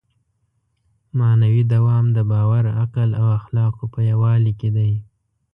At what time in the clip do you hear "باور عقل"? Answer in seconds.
2.31-3.09